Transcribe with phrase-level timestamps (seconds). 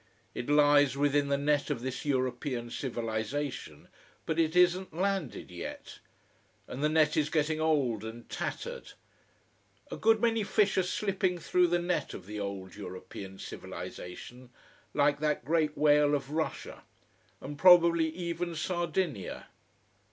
[0.33, 3.87] It lies within the net of this European civilisation,
[4.25, 5.99] but it isn't landed yet.
[6.67, 8.93] And the net is getting old and tattered.
[9.91, 14.49] A good many fish are slipping through the net of the old European civilisation.
[14.95, 16.81] Like that great whale of Russia.
[17.39, 19.49] And probably even Sardinia.